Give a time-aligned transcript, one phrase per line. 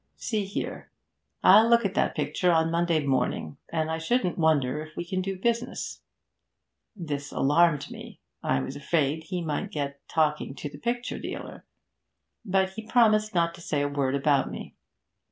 [0.15, 0.91] See here,
[1.43, 5.21] I'll look at that picture on Monday morning, and I shouldn't wonder if we can
[5.21, 6.01] do business."
[6.95, 11.67] This alarmed me, I was afraid he might get talking to the picture dealer.
[12.43, 14.73] But he promised not to say a word about me.